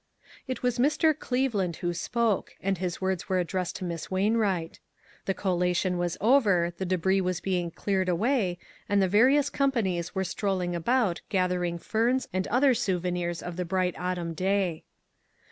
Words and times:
It 0.47 0.63
was 0.63 0.79
Mr. 0.79 1.15
Cleveland 1.15 1.75
who 1.75 1.93
spoke, 1.93 2.55
and 2.59 2.79
his 2.79 2.99
words 3.01 3.29
were 3.29 3.37
addressed 3.37 3.75
to 3.75 3.83
Miss 3.85 4.09
Wain 4.09 4.35
wright. 4.35 4.79
The 5.25 5.35
collation 5.35 5.99
was 5.99 6.17
over, 6.19 6.73
the 6.75 6.87
debris 6.87 7.21
was 7.21 7.39
being 7.39 7.69
cleared 7.69 8.09
away, 8.09 8.57
and 8.89 8.99
the 8.99 9.07
various 9.07 9.51
companies 9.51 10.15
were 10.15 10.23
strolling 10.23 10.75
about 10.75 11.21
gathering 11.29 11.77
ferns 11.77 12.27
and 12.33 12.47
other 12.47 12.73
souvenirs 12.73 13.43
of 13.43 13.57
the 13.57 13.63
bright 13.65 13.93
autumn 13.95 14.33
day. 14.33 14.85